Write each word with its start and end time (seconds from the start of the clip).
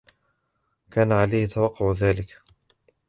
كان 0.91 1.11
عليهم 1.11 1.47
توقع 1.47 1.91
ذلك. 1.91 2.41